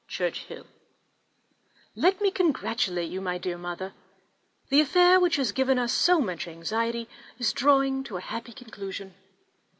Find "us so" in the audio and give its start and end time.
5.77-6.19